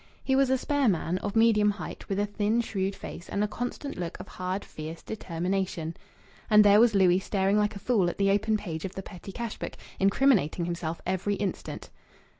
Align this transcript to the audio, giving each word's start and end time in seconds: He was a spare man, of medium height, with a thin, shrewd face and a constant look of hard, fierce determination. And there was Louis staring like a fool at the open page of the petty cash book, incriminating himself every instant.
He 0.23 0.35
was 0.35 0.49
a 0.49 0.57
spare 0.57 0.87
man, 0.89 1.19
of 1.19 1.35
medium 1.35 1.69
height, 1.69 2.09
with 2.09 2.17
a 2.17 2.25
thin, 2.25 2.59
shrewd 2.61 2.95
face 2.95 3.29
and 3.29 3.43
a 3.43 3.47
constant 3.47 3.99
look 3.99 4.19
of 4.19 4.27
hard, 4.29 4.65
fierce 4.65 5.03
determination. 5.03 5.95
And 6.49 6.65
there 6.65 6.79
was 6.79 6.95
Louis 6.95 7.19
staring 7.19 7.59
like 7.59 7.75
a 7.75 7.79
fool 7.79 8.09
at 8.09 8.17
the 8.17 8.31
open 8.31 8.57
page 8.57 8.83
of 8.83 8.95
the 8.95 9.03
petty 9.03 9.31
cash 9.31 9.59
book, 9.59 9.77
incriminating 9.99 10.65
himself 10.65 11.01
every 11.05 11.35
instant. 11.35 11.91